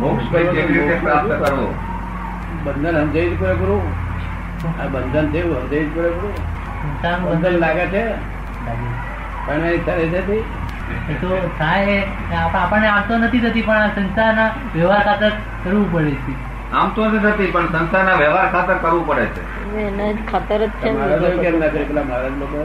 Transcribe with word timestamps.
મોક્ષ 0.00 0.28
કેવી 0.32 0.66
રીતે 0.72 0.96
પ્રાપ્ત 0.96 1.32
કરવો? 1.42 1.66
બંધન 2.64 2.96
આ 4.78 4.86
બંધન 4.86 5.26
થયું 5.32 5.56
સમજાય 5.60 5.86
પૂરે 5.86 6.10
બંધન. 6.10 7.24
બંધન 7.24 7.56
લાગે 7.58 7.86
છે? 7.86 8.02
પણ 9.46 9.64
એ 9.66 9.78
થાય 9.78 10.06
છે 10.08 10.20
તો 11.20 11.28
થાય 11.58 11.96
આપણને 12.32 12.88
નથી 13.18 13.40
થતી 13.40 13.62
પણ 13.62 13.76
આ 13.76 13.88
સંસારના 13.88 14.50
વ્યવહાર 14.74 15.02
ખાતર 15.04 15.32
કરવું 15.64 15.92
પડે 15.92 16.14
છે. 16.18 16.32
આમ 16.72 16.88
તો 16.90 17.08
નથી 17.08 17.24
થતી 17.26 17.50
પણ 17.50 17.66
સંસારના 17.68 18.16
વ્યવહાર 18.16 18.48
ખાતર 18.48 18.76
કરવું 18.76 19.06
પડે 19.06 19.26
છે. 19.26 19.42
ખાતર 20.30 20.58
જ 20.58 20.70
છે. 20.70 20.88
કેમ 21.42 21.60
ના 21.60 21.68
કરે 21.68 21.84
પેલા 21.84 22.02
મહારાજ 22.02 22.34
લોકો 22.38 22.58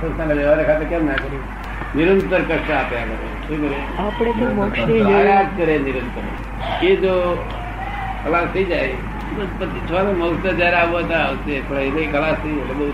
સંસ્થાના 0.00 0.34
વ્યવહાર 0.34 0.64
ખાતે 0.64 0.84
કેમ 0.84 1.06
ના 1.06 1.12
કર્યું? 1.14 1.44
નિરંતર 1.94 2.40
કષ્ટ 2.40 2.70
આપ્યા 2.70 3.04
કરે. 3.04 3.30
શું 3.46 3.58
કરે? 3.62 3.78
આપણે 3.98 4.32
તો 4.32 4.46
મોક્ષ 4.54 4.80
કરે 5.56 5.78
નિરંતર. 5.78 6.24
એ 6.82 6.96
જો 6.96 7.14
ખલાસ 8.24 8.48
થઈ 8.54 8.64
જાય 8.64 8.88
પછી 9.58 9.80
છ 9.88 9.90
ને 9.90 10.12
મોક્ષ 10.12 10.46
જયારે 10.54 10.76
આવવો 10.76 11.00
ત્યાં 11.02 11.26
આવશે. 11.26 11.60
પણ 11.60 11.78
એને 11.78 12.02
ખલાસ 12.12 12.36
થઈ 12.42 12.58
એટલે 12.58 12.74
બહુ 12.74 12.86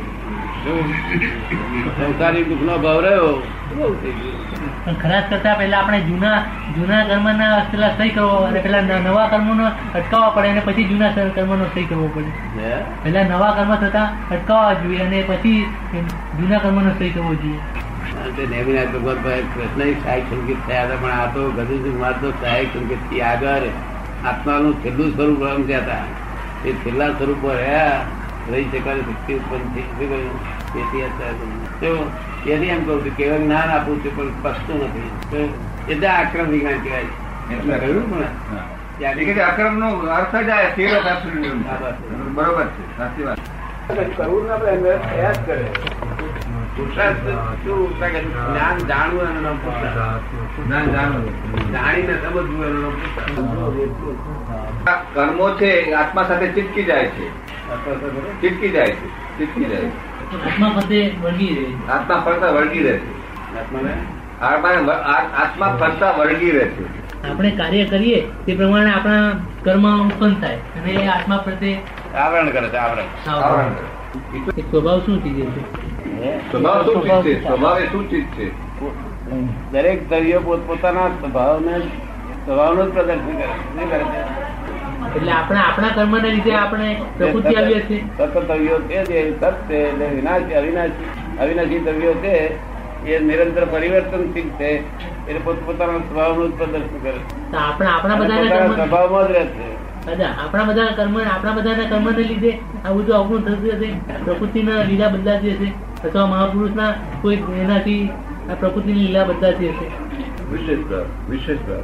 સંસારી 1.98 2.44
દુઃખ 2.44 2.60
નો 2.60 2.78
ભાવ 2.78 3.00
રહ્યો. 3.00 3.30
બહુ 3.76 3.94
થઈ 3.94 4.12
ગયું. 4.12 4.36
પણ 4.84 4.94
ખલાસ 5.02 5.24
કરતા 5.30 5.54
પહેલા 5.54 5.78
આપણે 5.78 6.00
જૂના 6.00 6.38
જૂના 6.76 7.04
કર્મના 7.04 7.64
પેલા 7.70 7.90
સહી 7.98 8.10
કરવો 8.10 8.36
અને 8.36 8.60
પેલા 8.60 8.80
નવા 8.80 9.28
કર્મોનો 9.28 9.66
અટકાવવા 9.94 10.30
પડે 10.30 10.48
અને 10.48 10.60
પછી 10.60 10.84
જૂના 10.84 11.08
કર્મ 11.08 11.30
કર્મનો 11.30 11.64
સહી 11.74 11.84
કરવો 11.84 12.06
પડે. 12.14 12.30
હે? 12.58 12.72
પહેલા 13.04 13.24
નવા 13.24 13.52
કર્મ 13.52 13.74
થતા 13.76 14.06
અટકાવવા 14.30 14.74
જોઈએ 14.74 15.02
અને 15.06 15.22
પછી 15.22 15.66
જૂના 16.38 16.58
કર્મનો 16.58 16.90
સહી 16.98 17.10
કરવો 17.10 17.34
જોઈએ. 17.34 17.60
તે 18.30 18.46
નેમિનાથ 18.46 18.88
ભગવાન 18.88 19.40
કૃષ્ણ 19.40 19.90
સહાયક 20.04 20.68
થયા 20.68 20.84
હતા 20.84 20.96
પણ 20.96 21.10
આ 21.10 21.26
તો 21.26 21.50
ગજેન્દ્ર 21.50 21.98
મહારાજ 21.98 22.32
સહાયક 22.40 22.66
સંગીતથી 22.66 23.20
આગળ 23.20 23.58
આત્માનું 24.26 24.84
છેલ્લું 24.84 25.16
સ્વરૂપ 25.16 25.44
રમતા 25.44 25.78
હતા. 25.78 26.04
એ 26.64 26.72
છેલ્લા 26.72 27.08
સ્વરૂપો 27.08 27.52
રહ્યા 27.52 28.00
રહી 28.52 28.64
શકાય 28.64 28.98
શક્તિ 28.98 29.34
ઉત્પન્ન 29.34 29.74
થઈ 29.74 29.82
તેથી 30.74 31.02
અત્યારે 31.02 31.94
તેથી 32.44 32.66
એમ 32.66 32.84
કહું 32.84 33.04
છું 33.04 33.16
કેવળ 33.16 33.38
જ્ઞાન 33.38 33.68
આપું 33.70 34.04
છું 34.04 34.16
પણ 34.16 34.28
સ્પષ્ટ 34.28 34.70
નથી. 34.70 35.10
તો 35.30 35.36
એટલે 35.92 36.08
આક્રમ 36.08 36.44
વિજ્ઞાન 36.44 36.78
કહેવાય. 36.78 37.78
કહ્યું? 37.78 38.18
પણ 38.18 39.40
અક્રમ 39.40 39.78
નો 39.78 39.88
અર્થ 39.90 40.36
જ. 40.36 40.50
બરોબર 42.34 42.66
છે 42.66 42.98
સાચી 42.98 43.24
વાત. 43.24 43.38
કરવું 44.16 44.46
ના 44.46 44.56
થયા 44.96 45.32
કરે. 45.46 45.64
જ્ઞાન 46.76 48.78
જાણવું 48.78 49.22
એનું 49.22 49.42
નામ 49.42 49.56
પુરુષાર્થ 49.56 50.94
જાણવું. 50.94 51.72
જાણીને 51.72 52.14
સમજવું 52.14 52.66
એનું 52.66 52.82
નામ 52.82 52.92
કર્મો 55.14 55.50
છે 55.50 55.92
આત્મા 55.92 56.22
સાથે 56.22 56.46
ચિપકી 56.46 56.82
જાય 56.82 57.06
છે. 57.06 57.30
ચિપકી 58.40 58.68
જાય 58.68 58.86
છે. 58.86 59.38
ચિપકી 59.38 59.64
જાય 59.64 59.80
છે. 59.80 59.90
આત્મા 60.44 60.68
ફરતે 60.68 61.14
વળગી 61.22 61.46
રહે 61.46 61.64
છે. 61.64 61.88
આત્મા 61.88 62.22
ફરતા 62.24 62.50
વળગી 62.50 62.78
રહે 62.78 62.92
છે. 62.92 63.58
આત્માને? 63.58 63.94
આત્મા 65.42 65.76
ફરતા 65.80 66.10
વળગી 66.10 66.50
રહે 66.50 66.64
છે. 66.64 67.28
આપણે 67.28 67.50
કાર્ય 67.50 67.84
કરીએ 67.84 68.28
તે 68.46 68.56
પ્રમાણે 68.56 68.90
આપણા 68.90 69.32
કર્મ 69.64 70.08
ઉત્પન્ન 70.08 70.34
થાય 70.34 70.56
અને 70.56 70.92
એ 70.92 71.06
આત્મા 71.06 71.36
પ્રત્યે 71.36 71.78
આવરણ 72.14 72.50
કરે 72.50 72.68
છે 72.68 72.76
આવરણ. 72.76 73.32
આવરણ. 73.32 73.70
એ 74.56 74.60
સ્વભાવ 74.60 75.00
શું 75.00 75.24
થઈ 75.24 75.30
ગયો 75.30 75.46
છે? 75.46 75.85
સ્વભાવ 76.50 76.82
શું 76.84 77.02
ચીજ 77.02 77.22
છે? 77.24 77.44
સ્વભાવ 77.44 77.78
એ 77.78 77.86
શું 77.86 78.04
ચીજ 78.10 78.26
છે? 78.36 78.46
દરેક 79.72 80.08
દ્રવ્યો 80.10 80.40
પોતપોતાના 80.40 81.08
સ્વભાવને 81.08 81.74
સ્વભાવનું 82.44 82.86
જ 82.86 82.92
પ્રદર્શન 82.94 83.26
કરે 83.26 83.46
છે. 83.46 83.46
શું 83.72 83.88
કરે 83.90 84.04
છે? 84.12 84.20
એટલે 85.16 85.32
આપણે 85.32 85.60
આપણા 85.60 85.92
કર્મને 85.94 86.28
લીધે 86.30 86.54
આપણે 86.54 86.88
પ્રકૃતિ 87.18 87.56
આવીએ 87.56 87.80
છીએ. 87.88 88.04
સતત 88.18 88.36
દ્રવ્યો 88.48 88.78
છે 88.88 88.98
જે 89.04 89.18
સત 89.40 89.44
છે 89.68 89.76
એટલે 89.88 90.06
વિનાશી 90.14 90.54
અવિનાશી 90.54 91.06
અવિનાશી 91.40 91.84
દ્રવ્યો 91.86 92.14
છે 92.22 92.34
એ 93.06 93.18
નિરંતર 93.20 93.64
પરિવર્તનશીલ 93.74 94.48
છે. 94.58 94.70
એટલે 95.28 95.40
પોતપોતાના 95.44 95.98
સ્વભાવનું 95.98 96.48
જ 96.50 96.52
પ્રદર્શન 96.58 96.98
કરે 97.02 97.12
છે. 97.12 97.20
તો 97.50 97.56
આપણા 97.58 97.92
આપણા 97.96 98.18
કર્મ 98.18 98.72
સ્વભાવમાં 98.74 99.28
જ 99.28 99.30
રહે 99.32 99.44
છે. 99.44 99.68
આપણા 100.06 100.64
બધા 100.64 100.92
કર્મ 100.96 101.16
આપણા 101.20 101.52
બધાના 101.52 101.90
કર્મને 101.90 102.22
લીધે 102.22 102.52
આ 102.84 102.92
બધું 102.92 103.16
અવગુણ 103.16 103.40
થતું 103.40 103.70
હશે 103.72 103.88
પ્રકૃતિના 104.24 104.82
લીલા 104.82 105.08
બદલાતી 105.08 105.50
હશે 105.50 105.68
અથવા 106.04 106.26
મહાપુરુષના 106.26 106.90
કોઈ 107.22 107.38
એનાથી 107.62 108.02
આ 108.50 108.54
પ્રકૃતિની 108.54 109.06
લીલા 109.06 109.24
બદલાતી 109.24 109.68
હશે. 109.68 109.86
વિશેષ 110.50 110.82
ભાવ 110.90 111.06
વિશેષ 111.30 111.58
ભાવ 111.68 111.82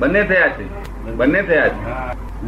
બંને 0.00 0.22
થયા 0.22 0.48
છે. 0.48 0.64
બંને 1.12 1.42
થયા 1.42 1.68
છે. 1.68 1.84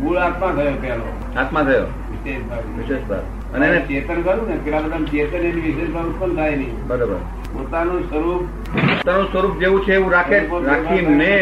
મૂળ 0.01 0.19
આત્મા 0.19 0.53
થયો 0.57 0.75
પેલો 0.83 1.07
આત્મા 1.37 1.63
થયો. 1.63 1.87
વિશેષભાઈ 2.11 2.75
વિશેષ 2.79 3.09
ભાવ 3.09 3.55
અને 3.55 3.67
એને 3.67 3.81
ચેતન 3.81 4.23
કરું 4.23 4.49
ને? 4.49 4.57
પેલા 4.65 4.81
બધા 4.81 5.01
ચેતન 5.13 5.37
એની 5.37 5.61
વિશેષમાં 5.61 6.05
ઉત્પન્ન 6.05 6.37
થાય 6.37 6.57
નહીં. 6.57 6.75
બરોબર. 6.87 7.17
પોતાનું 7.55 8.03
સ્વરૂપ 8.11 8.43
પોતાનું 8.77 9.27
સ્વરૂપ 9.33 9.59
જેવું 9.59 9.81
છે 9.87 9.93
એવું 9.95 10.13
રાખે 10.13 10.39
રાખીને. 10.67 11.33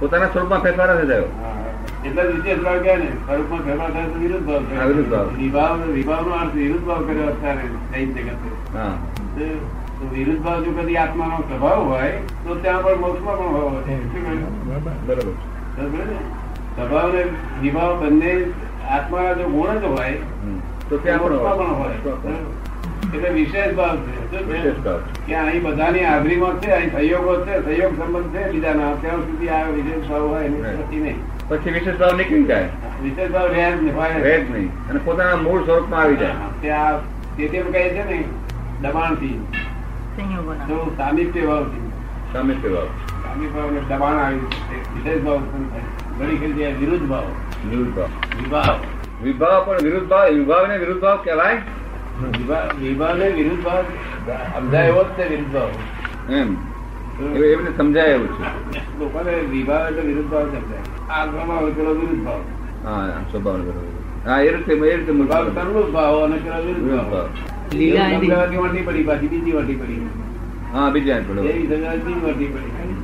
પોતાના 0.00 0.28
સ્વરૂપમાં 0.28 0.62
ફેરફાર 0.62 0.88
નથી 0.90 1.08
થયો. 1.08 1.28
જ 2.04 2.24
વિશેષ 2.28 2.60
ભાવ 2.60 2.78
કહેવાય 2.78 2.98
ને 2.98 3.08
સ્વરૂપમાં 3.20 3.62
ફેરફાર 3.62 3.90
થાય 3.92 4.08
તો 4.08 4.18
વિરુદ્ધ 4.18 4.46
ભાવ 4.46 4.62
હા, 4.72 4.86
વિરુદ્ધ 4.86 5.10
ભાવ. 5.10 5.26
વિભાવ 5.38 5.74
વિભાવનો 5.90 6.32
અર્થ 6.34 6.54
વિરુદ્ધ 6.54 6.84
ભાવ 6.84 7.00
કર્યો 7.06 7.28
અત્યારે 7.28 7.64
દૈત 7.92 8.08
જગતે. 8.18 8.48
હા. 8.74 8.94
વિરુદ્ધ 10.12 10.42
ભાવ 10.42 10.58
જો 10.64 10.70
કદી 10.72 10.98
આત્માનો 10.98 11.38
સ્વભાવ 11.42 11.80
હોય 11.86 12.12
તો 12.44 12.56
ત્યાં 12.56 12.82
પણ 12.84 13.00
મોક્ષમાં 13.00 13.38
પણ 13.38 13.52
ભાવ 13.52 13.68
હોય 13.68 13.82
બરોબર? 15.06 15.34
સ્વભાવ 16.76 17.08
ને 17.14 17.22
વિભાવ 17.60 17.92
બંને 18.00 18.32
આત્માના 18.90 19.34
જો 19.34 19.46
ગુણ 19.48 19.78
જ 19.78 19.84
હોય 19.88 20.16
તો 20.88 20.98
ત્યાં 20.98 21.20
પણ 21.20 21.38
હોય. 21.74 21.96
એટલે 23.16 23.28
વિશેષ 23.28 23.74
ભાવ 23.74 23.96
છે. 23.96 25.26
કે 25.26 25.34
અહીં 25.34 25.62
બધાની 25.62 26.04
હાજરીમાં 26.04 26.60
છે 26.60 26.70
અહીં 26.70 26.92
સહયોગો 26.92 27.34
છે 27.44 27.54
સહયોગ 27.64 27.98
સંબંધ 27.98 28.34
છે 28.34 28.50
બીજાના 28.50 28.94
ત્યાં 29.00 29.16
સુધી 29.16 29.48
આ 29.48 29.62
વિશેષ 29.70 30.08
ભાવ 30.08 30.22
હોય 30.22 30.44
એની. 30.44 31.00
નહીં. 31.00 31.18
પછી 31.48 31.70
વિશેષ 31.70 31.96
ભાવ 31.96 32.16
નીકળી 32.16 32.44
જાય. 32.44 32.68
વિશેષ 33.02 33.30
ભાવ 33.30 33.46
રહે 33.46 33.70
જ 33.72 33.82
નહીં, 33.82 34.22
રહે 34.22 34.40
જ 34.40 34.50
નહીં. 34.50 34.88
અને 34.88 35.00
પોતાના 35.04 35.36
મૂળ 35.36 35.64
સ્વરૂપમાં 35.64 36.00
આવી 36.00 36.16
જાય. 36.16 36.32
ત્યાં 36.60 37.00
તે 37.36 37.48
તેમ 37.48 37.72
કહે 37.72 37.88
છે 37.88 38.04
ને 38.10 38.24
દબાણથી. 38.82 39.34
સંયોગોના. 40.16 40.64
જો 40.64 40.94
સામિપ્ય 40.96 41.46
ભાવ 41.46 41.64
સામિપ્ય 42.32 42.68
ભાવ. 42.68 42.88
ને 43.70 43.80
દબાણ 43.80 44.14
આવી 44.14 44.38
વિશેષ 44.94 45.22
ભાવ 45.22 45.38
થાય 45.38 45.80
ઘણી 46.18 46.36
ખરી 46.36 46.72
વિરુદ્ધ 46.72 47.06
ભાવ. 47.06 47.26
વિરુદ્ધ 47.70 47.94
ભાવ. 47.94 48.08
વિભાવ. 48.42 48.78
વિભાવ 49.22 49.64
પણ 49.64 49.76
વિરુદ્ધ 49.82 50.08
ભાવ 50.08 50.28
વિભાવ 50.28 50.66
ને 50.66 50.78
વિરુદ્ધ 50.78 51.00
ભાવ 51.00 51.16
કહેવાય. 51.24 51.56
વિભાવ 52.20 52.68
વિભાવને 52.82 53.26
વિરુદ્ધ 53.38 53.62
ભાવ 53.66 53.84
સમજાય 54.56 54.88
એવો 54.92 55.02
જ 55.04 55.08
છે 55.16 55.24
વિરુદ્ધ 55.32 55.52
ભાવ 55.56 55.70
એમ. 56.38 56.48
એવું 57.36 57.48
એમને 57.54 57.70
સમજાય 57.78 58.14
એવું 58.16 58.30
છે. 58.36 58.44
લોકોને 59.00 59.32
વિભાવ 59.52 59.84
એટલે 59.90 60.02
વિરુદ્ધ 60.08 60.30
ભાવ 60.32 60.46
સમજાય. 60.54 60.84
આ 61.08 61.22
પેલો 61.76 61.92
વિરુદ્ધ 62.00 62.22
ભાવ 62.26 62.42
હા 62.86 63.20
સ્વભાવ 63.30 63.60
બરોબર 63.66 63.92
હા 64.28 64.40
એ 64.42 64.48
રીતે 64.54 64.72
એ 64.72 64.96
રીતે 64.96 65.12
ભાવ. 65.32 65.44
તરલું 65.58 65.88
ભાવ 65.96 66.14
અને 66.24 66.36
પેલો 66.44 66.58
વિરુદ્ધ 66.66 67.08
ભાવ 67.12 67.28
લીલા 67.72 68.08
વટી 68.64 68.84
પડી 68.88 69.06
પાછી 69.08 69.30
બીજી 69.34 69.54
વાટી 69.58 69.78
પડી. 69.82 70.00
હા 70.72 70.88
બીજા 70.94 71.20
બરોબર 71.28 71.50
એવી 71.52 71.68
સમજાવવાથી 71.70 72.18
વટી 72.24 72.50
પડી. 72.54 72.95